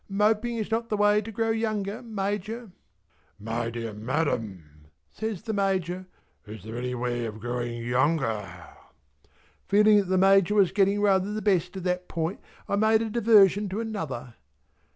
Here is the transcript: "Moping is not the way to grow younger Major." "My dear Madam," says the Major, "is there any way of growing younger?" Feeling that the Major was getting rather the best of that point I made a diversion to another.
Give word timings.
"Moping 0.09 0.57
is 0.57 0.71
not 0.71 0.89
the 0.89 0.97
way 0.97 1.21
to 1.21 1.31
grow 1.31 1.51
younger 1.51 2.01
Major." 2.01 2.71
"My 3.37 3.69
dear 3.69 3.93
Madam," 3.93 4.89
says 5.11 5.43
the 5.43 5.53
Major, 5.53 6.07
"is 6.47 6.63
there 6.63 6.75
any 6.75 6.95
way 6.95 7.25
of 7.27 7.39
growing 7.39 7.85
younger?" 7.85 8.49
Feeling 9.67 9.97
that 9.99 10.05
the 10.07 10.17
Major 10.17 10.55
was 10.55 10.71
getting 10.71 11.01
rather 11.01 11.31
the 11.31 11.39
best 11.43 11.75
of 11.75 11.83
that 11.83 12.07
point 12.07 12.39
I 12.67 12.77
made 12.77 13.03
a 13.03 13.11
diversion 13.11 13.69
to 13.69 13.79
another. 13.79 14.33